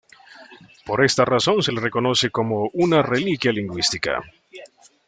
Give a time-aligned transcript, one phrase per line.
[0.83, 4.19] Por esta razón se le reconoce como una reliquia lingüística.